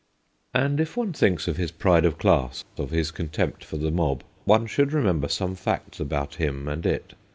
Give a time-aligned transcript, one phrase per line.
[0.55, 4.23] And if one thinks of his pride of class, of his contempt for the mob,
[4.45, 7.13] one should re member some facts about him and it.